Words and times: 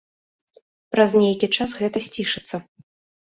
Праз 0.95 1.13
нейкі 1.23 1.49
час 1.59 1.69
гэта 1.83 1.97
сцішыцца. 2.07 2.55